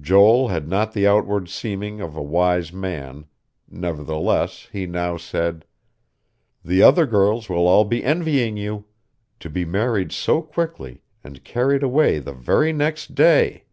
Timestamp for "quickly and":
10.42-11.42